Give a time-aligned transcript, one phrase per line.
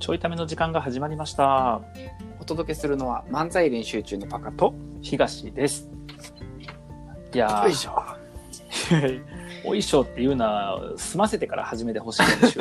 [0.00, 1.82] ちょいための時間が始まりました。
[2.40, 5.90] お届けするのは漫才練習中のパカと、東です。
[7.34, 8.02] いやよいしょ。
[8.70, 9.22] ー、
[9.62, 12.60] お衣装っていうのは済ませてから始めてほしい練習。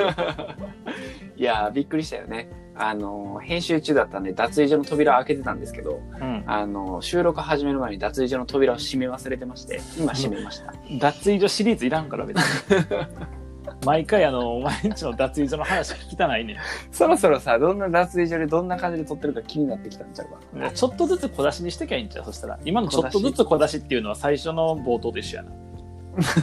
[1.37, 2.49] いやー、びっくりしたよね。
[2.75, 6.43] あのー、編集中だったんで、脱衣所の扉を開けてたんですけど、うん。
[6.45, 10.73] あのー、収録始める前に脱衣所の扉を閉め忘れてまして、今閉めました。
[10.99, 12.43] 脱衣所シリーズいらんから別に。
[13.85, 16.57] 毎回あの、毎日の脱衣所の話聞きたないね
[16.91, 20.73] そろそろさ、どんな脱衣所でどんな感じで撮ってるか気になってきたんちゃうかん。
[20.73, 22.59] ちょっとずつ小出しにしてきゃいいんちゃうそしたら。
[22.65, 25.51] 今のちょっとずつ小出しっていうのは最初の冒頭と一緒やな。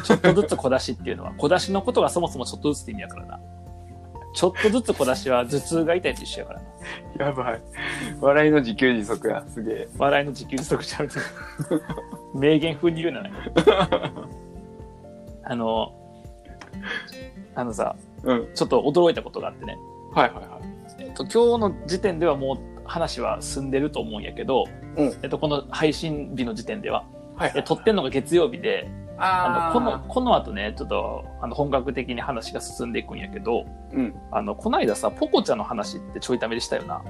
[0.02, 3.40] ちょっとずつ小出しっていうのは、 小出しのことがそもそもちょっとずつって意味やからな。
[4.34, 6.66] ちょっとずつ小出しは頭痛が痛いと一緒やからな。
[7.26, 7.60] やばい。
[8.20, 9.44] 笑いの自給自足や。
[9.48, 9.88] すげえ。
[9.98, 11.18] 笑いの自給自足ちゃうと
[12.34, 13.30] 名言風に言うなら
[15.44, 15.92] あの
[17.54, 18.48] あのさうん。
[18.54, 19.78] ちょっと驚いたことがあってね、
[20.12, 21.04] はいはいはい。
[21.04, 24.64] えっと、今日の時点ではもう話は進んでると思うんやけど、
[24.96, 27.04] うんえっと、この配信日の時点では、
[27.36, 34.14] はいえ撮ってんのが月曜日でああのこのこの後ねちょっとあの本格的に話が進んでいくんやけどうん。
[34.32, 37.02] あのこの間さポコちゃんの話ってちょいためでしたよな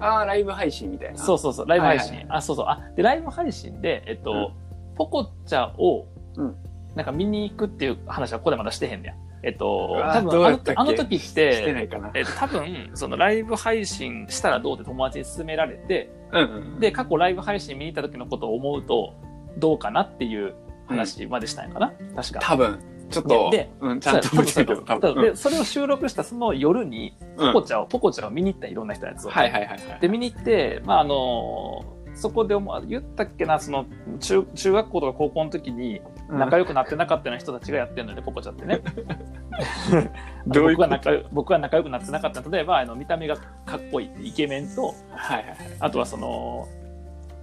[0.00, 1.18] ああ、ライブ配信みたいな。
[1.18, 2.08] そうそうそう、ライブ配信。
[2.08, 2.66] はいはいあ、そうそう。
[2.66, 4.34] あ、で、ライブ配信で、えっと、う
[4.66, 6.06] んポコチャを、
[6.36, 6.56] うん
[6.94, 9.14] なんか見に行くっていう話はここでまだしてへんねや。
[9.42, 12.10] えっと、多分あのあの時っしてて、ないかな。
[12.14, 16.44] えっと、多分、そのライブ配信したらどうって友達に勧められて、うんう
[16.76, 16.80] ん。
[16.80, 19.14] で、過去ライブ配信見に行った時のことを思うと、
[19.56, 20.54] どうかなっていう
[20.86, 22.40] 話までしたんやかな、確か。
[22.42, 25.22] 多分、ちょっと、でうん、ちゃんと見てたけど、多分。
[25.22, 29.30] で、それを収録したその夜に、うんポコチャを、ポコチャを見に行ったいろんな人のやつを。
[29.30, 30.00] はいはいはいはい。
[30.00, 31.82] で見に行って、まああの
[32.14, 33.86] そこで思う言ったっけなその
[34.18, 38.80] 中中学校とか高校の時に仲良くなってなかったような人たちがやってるので、ポコちゃんってね。
[40.46, 40.88] どういうこと？
[40.88, 45.56] 僕は仲良僕は仲良くなってなかった例えばあの見た目がかっこいいイケメンとはいはいはい。
[45.80, 46.66] あとはその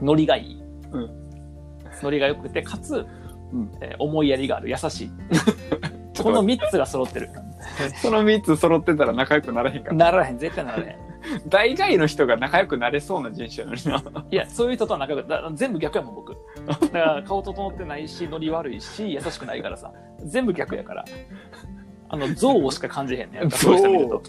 [0.01, 0.61] ノリがいい、
[0.91, 1.09] うん。
[2.03, 3.05] ノリが良くてかつ、
[3.51, 3.72] うん。
[3.81, 5.11] えー思いやりがある優しい。
[6.22, 7.29] この3つが揃ってる。
[8.01, 9.95] その3つ揃ってたら仲良くならへんから。
[9.95, 11.06] ならへん絶対ならへん
[11.47, 14.23] 大概の人が仲良くなれそうな人種やのにな。
[14.31, 16.35] いや、そういう人とは仲良く、だ全部逆やもん、僕。
[16.66, 19.91] だから、顔整ってないし、ノリ悪いし、優しくないからさ、
[20.23, 21.05] 全部逆やから。
[22.09, 23.50] あの、憎悪しか感じへんねん。
[23.51, 24.22] そういう人見ると。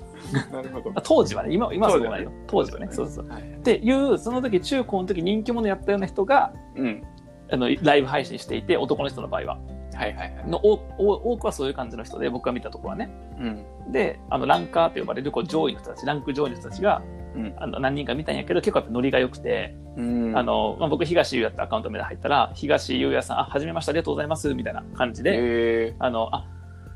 [0.52, 0.92] なるほど。
[0.94, 2.32] あ当時はね、今今はそうないよ。
[2.46, 3.28] 当時はね、そうそう。
[3.28, 3.42] はい。
[3.42, 7.02] っていう、その時、中高の時人気者やったような人が、うん。
[7.50, 9.58] あの、ライブ配信していて、男の人の場合は。
[9.98, 10.48] はいはいはい。
[10.48, 13.10] の多くはそういう感じの人で、僕が見たところはね。
[13.40, 13.92] うん。
[13.92, 17.02] で、あの、ランカーと呼ばれる、こう、上位の人たち、ランク上位の人たちが、
[17.34, 20.38] うんあの、何人か見たんやけど、結構やっぱノリが良くて、うん。
[20.38, 26.46] あ、の、まあ、僕、東優也ってアカウント名で入ったら、東優也さん、あ、はじめまして、ありがとうございます、みたいな感じで、へあの、あ、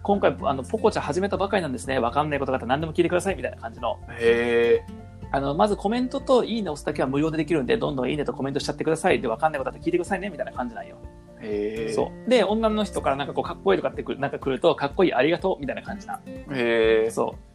[0.05, 1.99] 今回、あの、ポコちゃん始めたばかりなんですね。
[1.99, 3.99] わかんないことがあったら何でも聞いてください、みたいな感じの。
[4.21, 4.85] え。
[4.89, 5.03] へ
[5.33, 9.21] あの、まずコメントといいね押すだけは無料でできるんで、どんどんいいねとコメントしちゃってください。
[9.21, 10.97] で、わかんないことあったら聞いてくださいね、みたいな感じなんよ。
[11.43, 11.47] え。
[11.47, 11.93] へえ。
[11.93, 12.31] そう。
[12.31, 16.21] で、女の人からなんかこう、かっこいいとかってくる、なんか来ると、かっこいい、ありがとう、みたいな感じな。
[16.27, 17.11] へえ。
[17.11, 17.53] そう。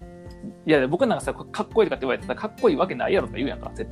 [0.66, 3.90] いや、僕なんかさ、かっこいいとかって言われてたら、かっこいいわけないやろとか言うやんか、絶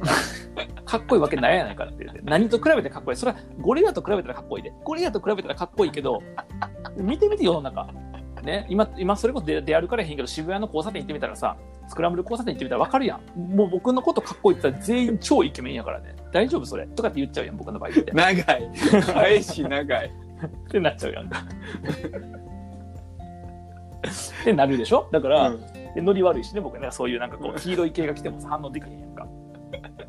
[0.55, 0.67] 対。
[0.85, 2.21] かっこいいわけないやないかって言って。
[2.23, 4.73] 何と比べてかっこいいそれはゴリラと比べたらかっこいいで。
[4.83, 6.21] ゴリラと比べたらかっこいいけど、
[6.97, 7.87] 見てみて世の中。
[8.43, 11.57] ね、今、今それこそ出出歩かれへんけど、渋谷の交差点行ってみたらさ、
[11.87, 13.55] スクランブル交差点行ってみたらわかるやん。
[13.55, 16.14] もう僕のことかっこいいって言ったら全員超イケメンやからね。
[16.35, 18.11] 大丈夫それとかって言っちゃうやん、僕の場合って。
[18.11, 18.71] 長い。
[19.13, 20.07] 返し長い。
[20.07, 20.11] っ
[20.69, 21.39] てなっちゃうやんか。
[24.41, 25.07] ってなるでしょ？
[25.11, 29.25] だから、うんでノリ悪いしね僕ねそういうなんかこう黄色い系が来てもさ反応できへんやんか。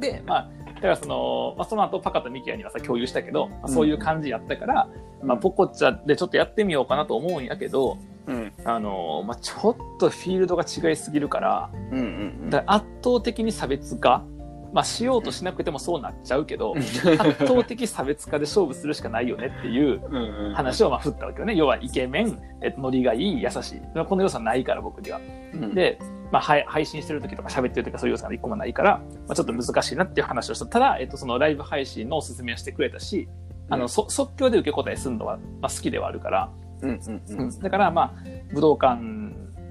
[0.00, 4.88] でまあだからその、まあ、その後パカとミキヤにはさ共有したけど、まあそういう感じやったから、
[5.22, 8.52] まあ、ポコチャでちょっとやってみようかなと思うんやけど、うん。
[8.64, 14.24] あのまあ、ちょっとフィールドが違いすぎるからうんうんだから圧倒的に差別化、
[14.72, 16.78] まあ、しようとしなくてもそうなっちゃうけど、うん。
[16.80, 20.54] 圧倒的差別化で勝負するしかないよねっていううんうん。
[20.54, 21.54] 話をまあ振ったわけよね。
[21.54, 23.80] 要はイケメン、えっとノリがいい、優しい。
[24.06, 25.20] この要素はないから僕には。
[25.54, 25.98] うん、で、
[26.30, 30.66] まあ、はい配信してる時とか喋ってる時はそういう要素が一個もないから、まあ、ちょっと難しいなっていう話をした。
[30.66, 33.28] ただ、えっと、そのライブ配信のおすすめをしてくれたし、
[33.68, 36.50] あの、うんそ即興で受け答えするのは、まあ、好きではあるから、
[36.82, 38.14] うんうんううんんだから、まあ、
[38.52, 39.00] 武道館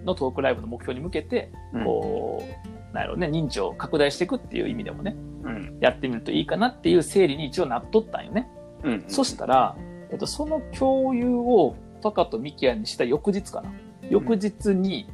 [0.06, 5.78] のトークライブの目標に向けて、うんこう、なんやろうね、認知を拡大していくっていう意味でもね、うん。
[5.82, 8.50] やってみるといいかなっていう整理に一応なっとったんよね。
[8.84, 9.76] うんそしたら、
[10.10, 13.72] えっと、その共有をパカとミキヤにした翌日かな。
[14.10, 15.10] 翌日に、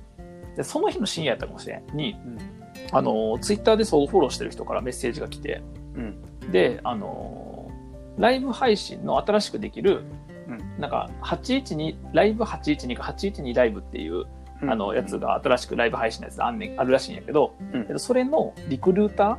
[0.55, 1.97] でその日の深夜やったかもしれん。
[1.97, 2.37] に、うん。
[2.91, 5.63] あの、ツイッターでそうフォローしてる人からメッセージが来て、
[5.95, 6.51] うん。
[6.51, 7.71] で、あの、
[8.17, 10.03] ライブ配信の新しくできる、
[10.47, 10.81] うん。
[10.81, 14.25] なんか、812、ライブ812か812ライブっていう、
[14.67, 19.37] あのやつが新しくライブ配信のやつであんねんあるらしいんやけど、うんえっとそれのリクルータ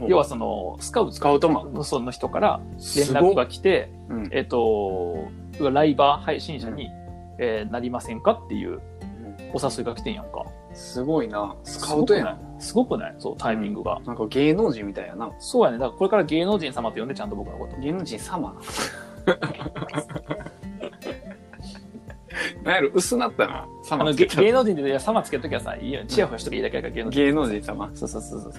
[0.00, 1.74] ー、要はそのスカウトスカウトマン。
[1.74, 2.60] のその人から
[2.96, 5.28] 連絡が来て、うんえっと、
[5.60, 6.88] ライバー配信者に、
[7.38, 8.80] えーなりませんかっていう
[9.52, 10.44] お誘いが来てんやんか。
[10.74, 11.56] すごいな。
[11.64, 12.38] スカウトやな。
[12.58, 13.14] すごくない？
[13.18, 14.00] そう、タイミングが。
[14.06, 15.30] なんか芸能人みたいやな。
[15.38, 15.78] そうやね。
[15.78, 17.78] だからこれから芸能人様と呼んでちゃんと僕のこと。
[17.78, 18.54] 芸能人様？
[22.66, 23.68] なんやろ、薄なったな。
[23.90, 26.04] あの、げ様つけた芸能人で、いや、様つけときはさ、いいよ。
[26.06, 27.24] チヤホヤしときゃいいだけやから、芸能人。
[27.24, 27.90] 芸能人様。
[27.94, 28.52] そうそうそうそう。
[28.52, 28.58] そ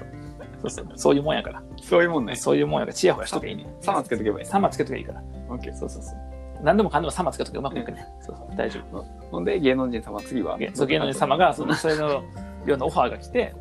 [0.68, 0.88] うそう。
[0.96, 1.62] そういうもんやから。
[1.82, 2.36] そういうもんね。
[2.36, 3.68] そういうもんやから、チヤホヤしときゃいいね。
[3.82, 4.46] 様つけとけばいい。
[4.46, 5.22] 様つけときゃいいから。
[5.50, 5.74] オッケー。
[5.76, 6.16] そうそうそう。
[6.64, 8.08] 何でもかんでも様つけときゃうまくいくね。
[8.22, 8.56] そうそう。
[8.56, 9.06] 大丈夫。
[9.30, 10.58] ほんで、芸能人様次は？
[10.58, 12.24] げそう芸能人様がそのそれのよ
[12.66, 13.54] うなオファーが来て、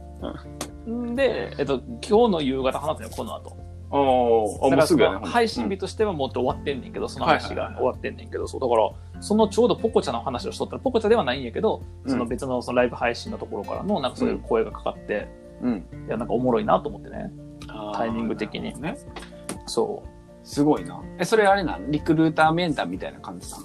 [0.89, 3.66] んで、えっと、今日の夕方話すのよ、この後。
[3.91, 5.21] おー、あ、もうすぐやね。
[5.21, 15.29] の配信日としてはもっと終わってんねんけど、その話が終わってんねんけど、そう、だから、そのちょうどポコチャの話をしとったら、ポコチャではないんやけど、その別のそのライブ配信のところからの、なんかそういう声がかかって、
[15.63, 15.87] うん。
[16.09, 17.31] いや、なんかおもろいなと思ってね。
[17.95, 18.97] タイミング的にね。
[19.67, 20.09] そう。
[20.47, 21.03] すごいな。
[21.19, 21.91] え、それあれなん？
[21.91, 23.65] リクルーター面談みたいな感じさん？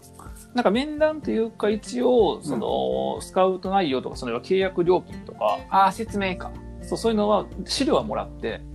[0.56, 6.52] なんか面談というか、一応、その、スカウト内容とか、その契約料金とか、ああ、説明か。
[6.82, 8.71] そうそういうのは、資料はもらって、ああ。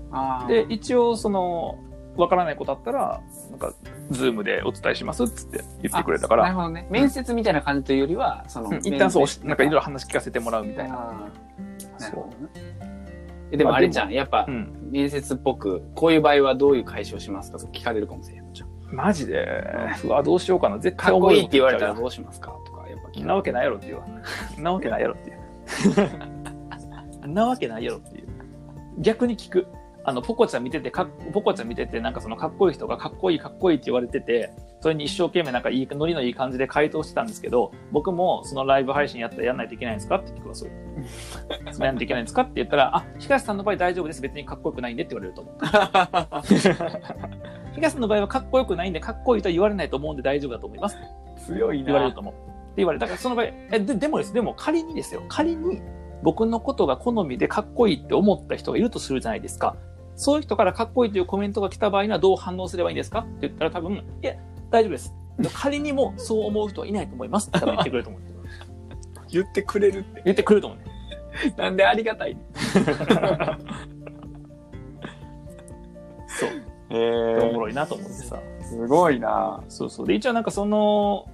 [0.49, 1.79] で、一応、その、
[2.17, 3.21] わからないことあったら、
[3.51, 3.73] なんか、
[4.11, 6.87] ズームでお伝えしますっつって言ってくれたから、なるほどね。
[6.91, 10.95] 面接みたいな感じというよりは、その、うん一旦そう、なんかいろいろ話聞かせてもらうみたいな。
[11.99, 12.33] なるほね。
[13.53, 14.13] えでもあれじゃん。
[14.13, 14.47] やっぱ。
[14.91, 17.59] 面接っぽく、こういう場合はどういう解消しますか？
[17.59, 18.69] とか聞かれるかもしれんじゃん。
[18.95, 19.47] マジで、
[20.05, 20.79] うわ、どうしようかな。
[20.79, 22.53] 絶か対っこいいって言われたら思どうしますか？
[22.65, 24.07] とか、やっぱ聞んなわけないやろっていうわ。
[24.59, 27.27] んなわけないやろっていう。
[27.29, 28.29] んなわけないやろっていう。
[28.99, 29.67] 逆に聞く。
[30.09, 40.71] あの、ポコちゃん見てて、かっポコちゃん見てて、なんかそのかっこいい人がかっこいいかっこいいって言われてて、それに一生懸命なんかいい、ノリのいい感じで回答してたんですけど、僕もそのライブ配信やったらやんないといけないんですかって聞くわ、それ。
[41.73, 44.23] それやんないといけないんですかって言ったら、あ、東さんの場合大丈夫です。
[44.23, 45.55] 別にかっこよくないんでって言われると思う。
[47.75, 50.97] 東さんの場合はかっこよくないんで、かっこいいとは言われないと思うんで大丈夫だと思います。
[51.47, 52.35] 強い言われると思う。
[52.35, 52.43] って
[52.77, 53.01] 言われる。
[53.01, 55.83] だからその場合、えででもです、でも仮にですよ、仮に
[56.23, 59.77] 僕のことが好みでかっこいいって思った人がいるとするじゃないですか。
[60.17, 63.21] そういう人からかっこいいというコメントが来た場合にはどう反応すればいいんですか？
[63.21, 63.93] って言ったら多分、
[64.23, 64.35] いや、
[64.71, 65.15] 大丈夫です。
[65.55, 68.23] 仮にもそう思う人はいないと思いますって 多分言ってくれると思う。
[69.31, 70.23] 言ってくれるって。
[70.25, 70.85] 言ってくれると思うね。
[71.57, 72.37] なんでありがたい
[76.29, 76.51] そう。
[76.89, 78.39] へおもろいなと思ってさ。
[78.63, 80.07] すごいなそうそう。
[80.07, 81.27] で、一応なんかその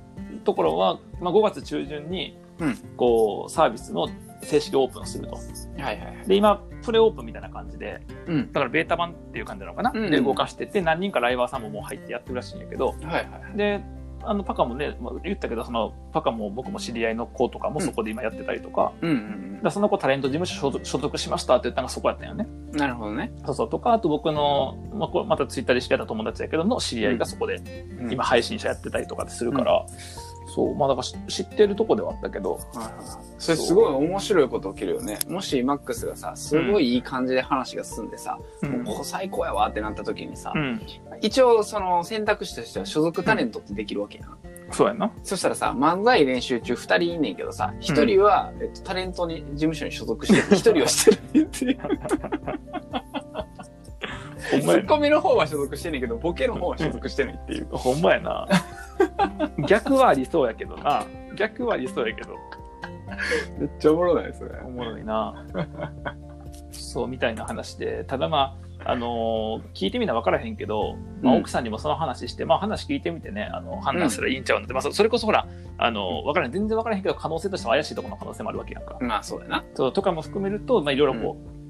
[0.45, 4.09] ところは、まあ、5月中旬にうん、こう、サービスの
[4.43, 5.35] 正式オープンすると。
[5.35, 6.29] はいはいはい。
[6.29, 8.53] で、今、プレオープンみたいな感じで、うん。
[8.53, 13.21] だからベータ版っていう感じなのかな、うんで、動かしてて、何人かライバーさんももう入ってやってるらしいんやけど、はいは
[13.55, 13.57] い。
[13.57, 13.83] で、
[14.25, 22.49] あの、パカもね、まあ、言ったけど、その、パカも僕も知り合いの子とかもそこで今やってたりとか、うんうんだからその子タレント事務所所属しましたって言ったのがそこやったんよね。
[22.73, 22.77] うん。
[22.77, 23.33] なるほどね。
[23.47, 23.71] そうそう。
[23.71, 27.57] とか、あと僕の、まあ、これまたツイッターで知り合った友達やけどの知り合いがそこで、
[28.01, 29.87] うん今配信者やってたりとかするから、
[30.55, 35.19] そう、まあだからし知ってるとこではあったけど、はいはいそれすごい面白いこと起きるよね。
[35.27, 40.81] もしマックスがさ、すごいいい感じで話が進んでさ、うんもうここ最高やわってなった時にさ、うん。
[41.21, 44.39] 一応その選択肢としては所属タレントってできるわけやん。
[44.71, 45.13] そうやんな。
[45.25, 51.79] そしたらさ、漫才練習中二人いんねんけどさ、一人は、えっと、タレントに、事務所に所属してて、 一人はしてるっていう。
[54.51, 57.67] ツッコミの方は所属してんねんけど、ボケの方は所属してないっていう。
[57.71, 58.47] ほんまやな。
[59.69, 61.05] 逆はありそうやけどな。
[61.37, 62.37] 逆はありそうやけど。
[63.59, 64.51] めっちゃおもろない、それ。
[64.65, 65.45] おもろいな。
[66.71, 68.05] そう、みたいな話で。
[68.05, 75.47] ただまあ、あのー聞いてみな分からへんけど、まあ、うん奥さんにもその話して、まあ話聞いてみてね、あの、判断すらいいんちゃうのって、まあそそれこそほら、
[75.79, 78.97] あの、分からへん、全然分からへんけど、可能性としては怪しいところの可能性もあるわけやんか。
[79.01, 79.65] まあそうやな。
[79.75, 81.62] そうとかも含めると、まあいろいろこう、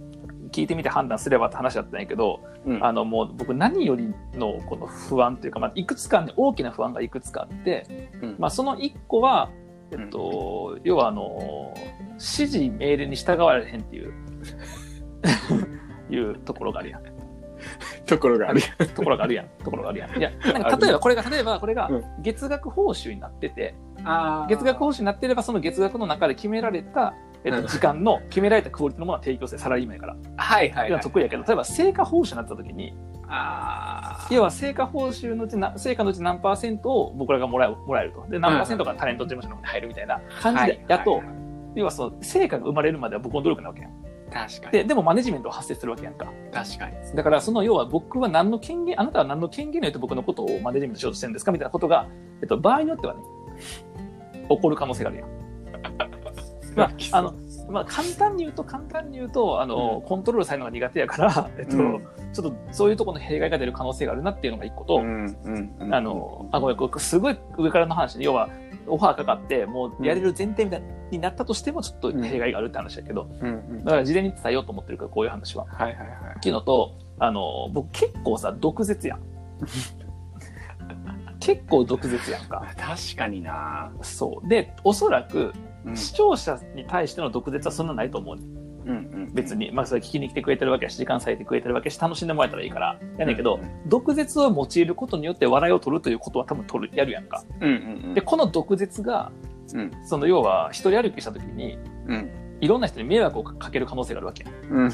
[0.52, 2.84] 聞いてみて判断すればって話だったんやけど、うん。
[2.84, 8.36] あのもう僕何よりのこの不安というか、まあ、いくつかね大きな不安がいくつかあって、うん。
[8.38, 9.50] まあ、その1個は、
[9.90, 11.74] えっと、要はあの
[12.12, 14.12] 指示命令に従われへんっていう
[16.14, 17.02] いうところがあるやん。
[18.06, 18.60] ところがある。
[18.94, 19.46] ところがあるやん。
[19.64, 20.18] ところがあるやん。
[20.18, 22.04] いやなんか例えばこれが例えばこれがうん。
[22.20, 31.00] 月額報酬になってて、あ月額報酬になってればその月額の中で決められた、えっと、うん時間の決められたクオリティのものは提供するサラリーマンやから、はいはい、はい。
[31.00, 32.94] 得意やけど例えば成果報酬になった時に
[33.28, 34.28] ああ。
[34.30, 38.26] 要は成果報酬のうちな、成果のうち何パーセントを僕らがもらえもらえると。
[38.28, 41.42] で、何パーセントがタレント事務所の方に入るみたいな感じで、やと、はいはい
[41.74, 43.92] 要はその成果が生まれるまでは僕の努力なわけやん。
[44.30, 44.72] 確かに。
[44.72, 46.32] で、でもマネジメントは発生するわけやんか。
[46.52, 47.16] 確かに。
[47.16, 52.08] だからその要は僕は何の権限、あなたは何の権限によって僕のことをマネジメントしようとしてるんですかみたいなことが、
[52.40, 53.20] えっと、場合によってはね、
[54.48, 55.41] 起こる可能性があるやん。
[56.76, 57.34] まあ、あの、
[57.70, 68.48] まあ、簡単に言うと、簡単に言うと、あの、コントロールされるのが苦手やから、えっと、うんちょっとそういうところの弊害が出る可能性があるなっていうのが一個と、うんうんうんあの、あ、ごめん、これすごい上からの話で、要は、
[68.86, 75.66] オファーかかって、もうやれる前提みたいになったとしても、ちょっと弊害があるって話だけど、うんうんだから事前に伝えようと思ってるから、こういう話は。
[75.66, 79.20] はいはいはいっていうのと、あの、僕結構さ、毒舌やん。
[81.38, 82.66] 結構毒舌やんか。
[82.76, 84.48] 確かになそう。
[84.48, 85.52] で、おそらく、
[85.86, 88.42] うん視聴者に対しての毒舌はそんなないと思うね。
[88.84, 88.98] うんう
[89.30, 89.70] ん別に。
[89.72, 92.98] まあ、それ聞きに来てくれてるわけやし、時間割いてくれてるわけやし、楽しんでもらえたらいいから。
[93.18, 97.44] やねんけど、うん毒舌を用いることによって笑いを取るということは多分取る、やるやんか。
[97.60, 97.74] うんうん
[98.08, 99.30] うんで、この毒舌が、
[99.74, 104.44] うんその要は、一人歩きした時に、うんいろんな人に迷惑をかける可能性があるわけ。
[104.70, 104.90] うん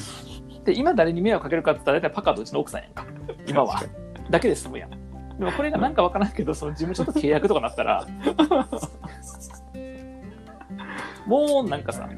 [0.65, 3.05] で、今誰に迷惑かけるかって言ったら、大体パカとうちの奥さんやんか。
[3.47, 3.83] 今は。
[4.31, 4.91] だけで済むやん。
[4.91, 8.07] でもこれがなんかわからんけど、その事務所と契約とかなったら、
[11.29, 12.09] もうなんかさ、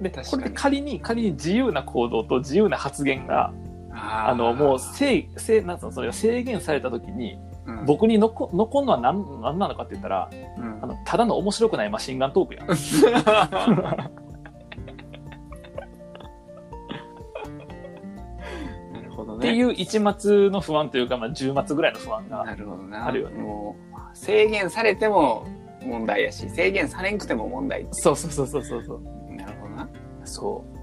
[0.00, 3.52] で、これで仮に、仮に自由な行動と自由な発言が、
[3.92, 7.84] ああの、もう制、制、なんつうの、それが制限された時に、うん。
[7.86, 10.78] 僕に残残るのは何、何なのかって言ったら、うん。
[10.82, 12.66] あの、ただの面白くないマシンガントークやん。
[18.92, 19.38] なるほどね。
[19.38, 23.42] っていう一末の不安というか、まあ、十末ぐらいの不安があるよね。
[23.42, 25.46] もう制限されても
[25.86, 27.86] 問題やし制限されんくても問題。
[27.92, 28.84] そうそうそうそうそう。
[28.84, 29.34] そう。
[29.34, 29.88] なるほどな。
[30.24, 30.76] そう。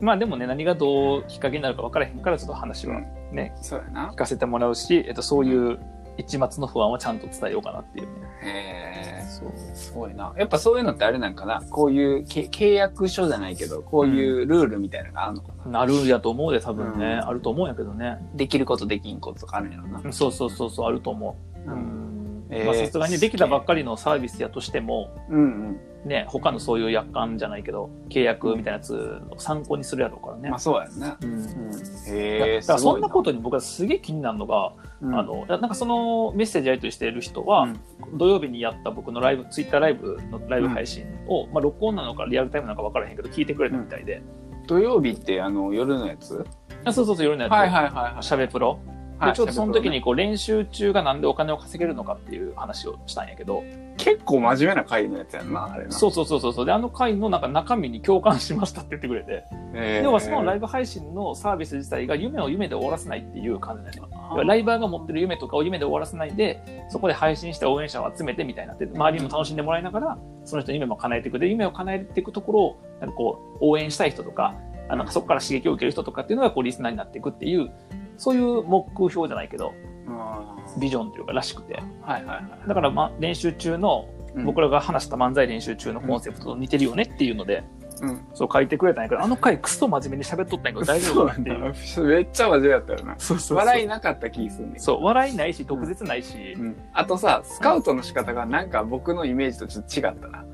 [0.00, 3.00] まあでもね、何がどうきっかけになるか分からへんから、ちょっと話は
[3.32, 4.10] ね、そうやな。
[4.12, 5.78] 聞かせてもらうし、えっと、そういう
[6.16, 8.12] 一末の不安はちゃんと伝えようかなっていうね。
[8.42, 9.26] へえ。
[9.28, 9.52] そう。
[9.74, 10.32] すごいな。
[10.38, 11.62] やっぱそういうのってあれなんかな。
[11.70, 17.28] こういうけ契約書じゃないけどこういうルールみたいなのがあるのかな、なるやと思うで、多分ね、うん。
[17.28, 18.18] あると思うんやけどね。
[18.34, 20.12] できることできんこととかあるんやろな。
[20.12, 21.70] そうそうそうそう、あると思う。
[21.70, 22.07] ううん
[22.50, 25.80] さすがにできたばっかりのサービスやとしても、うんうん。
[26.04, 30.48] ね、他のそういう約款じゃないけど、契約みたいなやつの参考にするやろうからね。
[30.48, 30.58] まあ。
[30.58, 31.18] そうやんな。
[31.20, 31.32] うん。
[31.32, 31.70] うん。
[31.70, 37.68] だへえからそんなことに僕はすげえ気になるのが、あの、なんかそのメッセージやり取りしている人は、
[38.14, 44.22] 土曜日にやった僕のライブ、ツイッターライブのライブ配信を、まあ録音なのかリアルタイムなのか分からへんけど、聞いてくれたみたいで。
[44.66, 46.44] 土曜日ってあの夜のやつ？
[46.84, 47.52] あそうそうそう、夜のやつ。
[47.52, 48.22] はいはいはいはい。
[48.22, 48.78] しゃべプロ。
[49.18, 53.64] はいで、ちょっとその時にこう練習中がなんでお金を稼げるのかっていう話をしたんやけど、
[53.96, 56.66] 結構真面目な回のやつやんなあれなそうそうそうそうそう。
[56.66, 59.44] で、あの回のなんか中身に共感しましたって言ってくれて、
[59.74, 64.44] へー要はそのライブ配信のサービス自体が夢を夢で終わらせないっていう感じなんだよ。
[64.44, 71.38] ライバーが持ってる夢とかを夢で終わらせないで、そこで配信して応援者を集めてみたいなって、周りにも楽しんでもらいながら、その人の夢も叶えていく。
[71.38, 74.54] で、夢を叶えていくところを、なんかこう、応援したい人とか、
[74.88, 77.70] あなんかそこから刺激を受ける人とかっていうのがこうリスナーになっていくっていう、
[78.18, 79.72] そういう目標じゃないけど、
[80.06, 81.74] うんビジョンというからしくて。
[81.74, 82.68] はいはいはい。
[82.68, 84.44] だからまあ練習中の、うん。
[84.44, 87.64] 僕らが話した漫才練習中のコンセプトと似てるよねっていうので、
[88.02, 88.24] うん。
[88.34, 92.04] そう書いてくれたんやけど、あの回クソ真面目に喋っとったんやけど大丈夫かなっていう。
[92.06, 93.14] めっちゃ真面目だったよな。
[93.18, 94.80] そうそう笑いなかった気すんねん。
[94.80, 96.76] そう、笑いないし、毒舌ないし、うん。
[96.92, 100.44] あとさスカウトの仕方がなんか僕のイメージとちょっと違ったな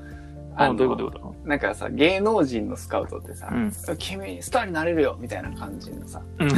[0.57, 3.71] あのどういうことなんかさ芸能人のスカウトってさとうん。
[3.97, 6.49] 「君スターになれるよ」みたいな感じのさうん。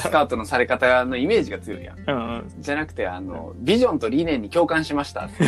[0.00, 2.54] スカウトのされ方のイメージが強いやんうんうん。
[2.58, 5.28] じゃなくてあのビジョンと理念に共感しました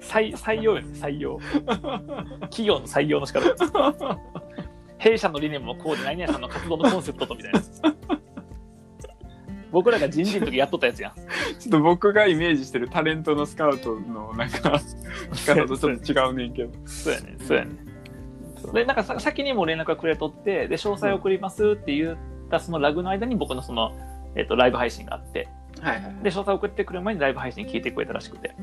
[0.00, 1.38] 採採用よね、採用。
[2.42, 4.18] 企業の採用の仕方。
[4.98, 7.60] 弊社の理念もこうで何々さんの活動のコンセプトとみたいな。
[9.70, 11.12] 僕らが人事の時やっとったやつやん。
[11.14, 14.80] ちょっと僕がイメージしてるタレントのスカウトのなんか
[15.46, 17.70] 方とちょっと違うねんけどそうやね、そうやね。
[18.72, 22.16] で、なんかさ先にも連絡がくれとって、で、詳細送りますって言っ
[22.50, 23.92] たそのラグの間に僕のその、
[24.36, 25.48] えっと、ライブ配信があって、
[25.80, 28.54] はいはいで、詳細送ってくる前にライブ配信聞いてくれたらしくて。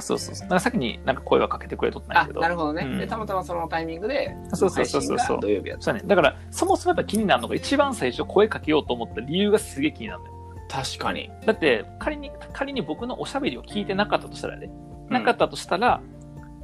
[0.00, 0.42] えそうそうそう。
[0.42, 2.40] だから先になんか声はかけてくれとったんやあけど。
[2.40, 2.98] なるほどね、うん。
[2.98, 5.16] でたまたまそのタイミングでそうそうそうそう。
[5.16, 5.84] 配信が土曜日やった。
[5.84, 6.08] そうやね。
[6.08, 10.34] だから、そもそもやっぱ気になるのが一番最初声かけようと思った理由がすげえ気になるのよ。
[10.68, 11.30] 確かに。
[11.44, 14.70] だって、仮に、仮に僕のおしゃべりを聞いてなかったとしたらね、
[15.08, 15.12] うん。
[15.14, 16.00] なかったとしたら、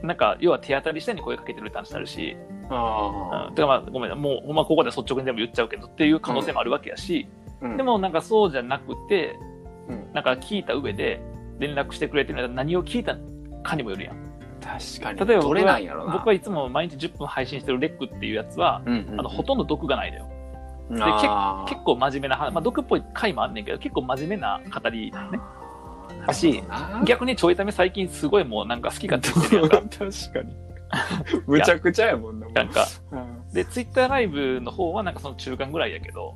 [0.03, 2.37] なんか、要は手当たりしたように声かけてるって話になるし、
[2.69, 6.13] あうん、てかまあ、ごめんな、もう、まあ、ここで率直に全部言っちゃうけどってい。
[6.13, 7.29] う可能性もあるわけやし、
[7.63, 9.39] あ、うんでもなんかそうじゃなくて、
[9.89, 11.21] うんなんか聞いた上で
[11.59, 13.17] 連絡してくれてるのは何を聞いた
[13.63, 14.17] かにもよるやん。
[14.61, 20.31] 確かに例えば僕取れなは僕はいつも毎日10分配信してるレックっていうやつは、うんうんあの、ほとんど毒がないのよ。
[20.89, 25.41] で結構真面目な話、まあ、毒っぽい回もあんねんけど、結構真面目な語りだよね。
[26.27, 26.63] だし
[27.05, 29.77] 逆にちょいため最近すごいもうなんか好き勝手てるやんか。
[29.99, 30.57] 確かに
[31.47, 32.87] むちゃくちゃやもんなもうなんか。
[33.13, 36.35] うんで、ツイッターライブの方はなんかその中間ぐらいやけど、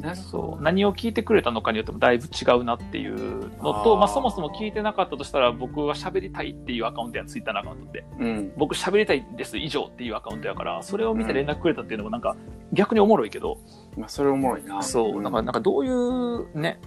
[0.00, 0.62] なるそう。
[0.62, 8.52] 何を聞いてくれたのかによってもだいぶ違うなっていうのとまあ、そもそも聞いてなかったとしたら僕は喋りたいっていうアカウントやツイッターのアカウントでうん。
[8.56, 12.36] 僕喋りたいです以上っていうアカウントやからそれを見て連絡くれたっていうのもなんか
[12.72, 13.58] 逆におもろいけど、
[13.96, 14.82] まあ、それおもろいな。
[14.82, 15.22] そう。
[15.22, 16.80] なんかなんかどういうね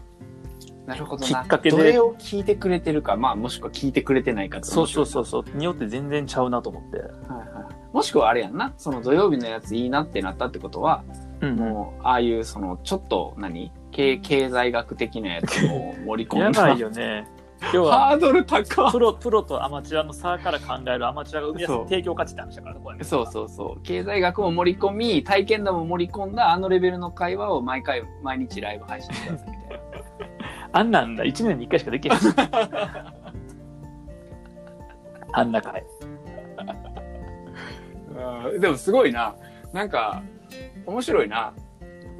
[0.86, 1.28] なるほどな。
[1.28, 1.78] きっかけで。
[1.78, 5.26] どれを聞いてくれてるか、まあ、もしくは聞いてくれてないかそうそうそうう。
[5.26, 5.58] そう。
[5.58, 7.96] によって全然ちゃうなと思って、はいはい。
[7.96, 8.74] もしくはあれやんな。
[8.78, 11.04] その土曜日のやついいなってなったってことは、
[11.44, 16.62] うんもう、ああいう、その、ちょっと何、経経済学的なやつを盛り込んだ。
[16.62, 17.28] やばいよね。
[17.74, 23.82] 要はハードル高プロプロとアマチュアの差から考えるアマチュアが生み出す提供価値って話だからねこそうそうそう。
[23.84, 29.84] 経済学も盛り込み、体験談も盛り込んだあのレベルの会話を毎回、毎日ライブ配信してくださいみたいな。
[30.80, 31.24] あんなんだ。
[31.24, 32.16] 1年に1回しかできへん。
[35.36, 35.84] あんな回
[38.54, 39.36] うんでもすごいな。
[39.72, 40.22] なんか、
[40.86, 41.54] 面白いな。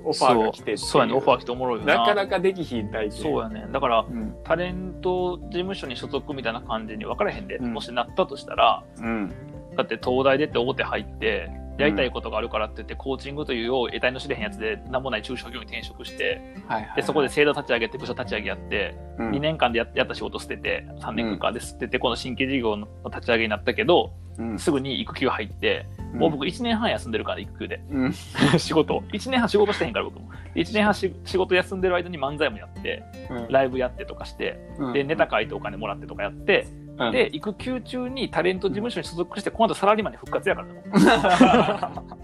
[0.06, 3.12] オファーが来てそうやねオファー来ておもろいよななかなかできひん体験。
[3.12, 4.36] そうやねだからうん。
[4.44, 9.34] タレント事務所に所属みたいな感じに分からへんで、うんもしなったとしたらうん。
[9.78, 16.96] だって東大出て大手入ってやりたいことがあるからって言って、コーチングというよう得体の知れへんやつで何もない中小企業に転職してはいはい。
[16.98, 24.23] でそこで制度立ち上げて部署立ち上げやって、うん、2年間でややった仕事捨てて3年間かで捨ててこの新規事業の立ち上げになったけどうん、
[24.58, 27.82] すぐに育休入ってもう僕1年半休んでるから育休で。
[27.90, 28.14] うん。
[28.58, 29.04] 仕事。
[29.12, 30.30] 1年半仕事してへんから僕も。
[30.56, 33.04] 1年半し仕事休んでる間に漫才もやって
[33.50, 34.94] ライブやってとかしてうん。
[34.94, 37.12] でネタ書いてお金もらってとかやってうん。
[37.12, 40.84] で育休中にタレント事務所に所属して今度サラリーマンに復活やからね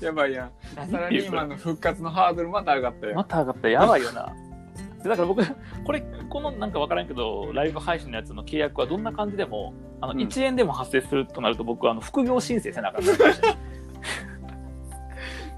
[0.00, 0.50] やばいやん。
[0.76, 3.14] 何サラリーマンの復活のハードルまた上がったよ。
[3.14, 3.68] また上がった。
[3.68, 4.32] やばいよな
[5.04, 5.42] でだから僕
[5.84, 10.18] これこのなんか分からんけどライブ配信のやつの契約はどんな感じでもあのうん。
[10.18, 13.10] 1円でも発生するとなると僕はあの副業申請せなあかった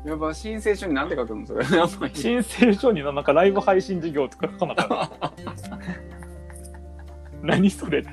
[0.08, 1.64] やば、申請書になんて書くのそれ。
[2.14, 5.32] 申請書になんかライブ配信事業とか書かなかった
[7.42, 8.04] 何それ。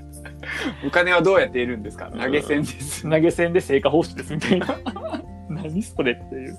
[0.86, 2.10] お金はどうやって得るんですか？
[2.12, 3.04] 投げ銭です。
[3.10, 4.68] 投げ銭で成果報酬ですみたいな。
[5.50, 6.58] 何それっていう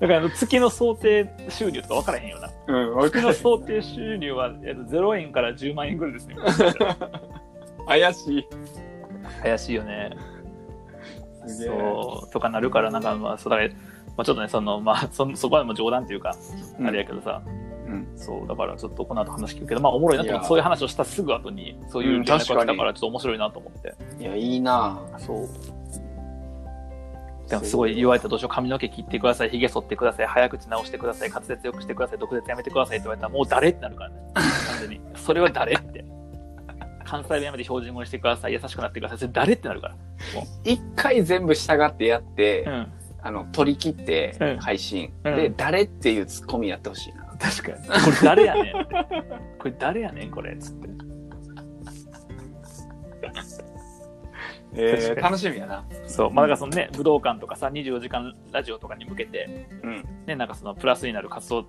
[0.00, 2.50] だからあの月の想定収入とか分からへんよな。
[2.68, 3.10] うん、わかる。
[3.10, 6.36] 月の想定収入はえっと0円から10万円ぐらいですね。
[7.86, 8.46] 怪しい。
[9.42, 10.16] 怪しいよね。
[11.46, 11.78] すげえ。
[11.78, 13.74] そうとかなるからなんかまあそうだから、ま
[14.18, 16.34] あ、ちょっとねそのまあそそこはもう冗談っていうか、
[16.78, 16.86] うん。
[16.86, 17.42] あれやけどさ。
[17.46, 17.48] う
[17.90, 18.08] ん。
[18.16, 20.42] そうだからちょっとこの後話聞くけどまあおもろいなと思っいや。
[20.42, 24.98] てそういう話をしたすぐ後にそういう連絡が来たからちょっと面白いなと思って、いや、いいな。
[25.18, 25.48] そう
[27.58, 36.04] すごい言われたらどうしよう髪の毛切ってくださいひげ剃ってください早口直してください滑舌よくしてください毒舌やめてくださいって言われたらもう誰ってなるからね完全にそれは誰って
[37.04, 39.96] 関西弁やめて標準語にしてください優しくなってくださいそれ誰ってなるから
[40.64, 45.12] 一回全部従ってやって、うんあの、取り切ってうん配信。
[45.24, 47.24] うんで、誰っていうツッコミやってほしいな。
[47.38, 47.88] 確かに。
[47.88, 48.74] これ誰やねん。
[49.58, 50.56] これ誰やねん、これ。
[50.56, 50.88] つって。
[54.74, 55.84] えー、楽しみやな。
[56.06, 56.30] そう。
[56.30, 60.04] まあ、だからそのね、武道館とかさ、24時間ラジオとかに向けて、うん。
[60.26, 61.66] ね、なんかそのプラスになる活動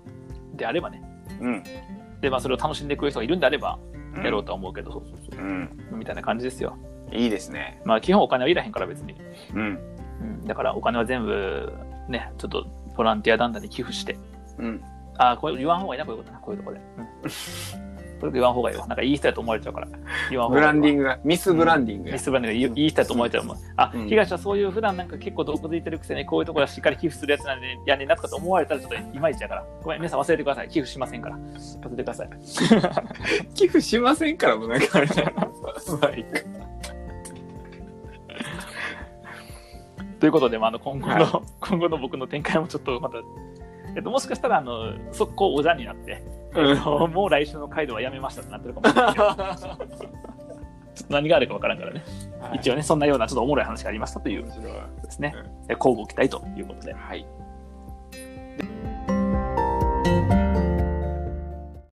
[0.54, 1.02] であればね。
[1.40, 1.62] うん。
[2.20, 3.78] で、まあ、それを楽しんでくれる人がいるんであれば、
[4.22, 5.44] やろうとは思うけど、そうそうそう。
[5.44, 5.70] うん。
[5.92, 6.76] みたいな感じですよ。
[7.12, 7.80] いいですね。
[7.84, 9.14] まあ、基本お金はいらへんから、別に。
[9.54, 9.78] うん。
[10.20, 10.44] うん。
[10.46, 11.72] だから、お金は全部、
[12.08, 14.18] ね、ちょっと、ボランティア団体に寄付して。
[14.58, 14.82] うん。
[15.18, 16.80] ああ、これ言わん方がいいな、こういうことな、こういうとこで。
[16.98, 17.91] うん。
[18.30, 18.86] 言わん方がいいわ。
[18.86, 19.88] なんかいい人やと思われちゃうから。
[20.30, 22.18] 言わん方ブがいいわランディングが、ミスブランディングやミ。
[22.18, 23.56] スブランディングがいいいい人だと思えちゃうもん。
[23.76, 29.64] あ、うん東はそういう普段なんか結構毒づいてるくせにこういうところはしっかり寄付するやつなんでやねんなとかと思われたらちょっといまいちだから。
[29.82, 30.68] ごめん、皆さん忘れてください。
[30.68, 31.36] 寄付しませんから。
[31.36, 32.28] 忘れてください。
[33.54, 35.32] 寄付しませんからもなんかあれだな。
[35.32, 36.40] まあいいか
[40.22, 43.16] ということで、まあ、あの今後の、は今後の僕の展開もちょっとまた、
[43.96, 46.22] えっと、もしかしたら、あの、速攻おじゃんになって、
[46.54, 50.02] う、もう来週の回ではやめましたってなってるかもしれないけど。
[50.94, 52.04] ちょっと何があるか分からんからね、
[52.38, 56.92] はい、一応ねそんなようなちょっとおもろい話がありましたというですね、うん、交互期待ということで。
[56.92, 57.26] はい。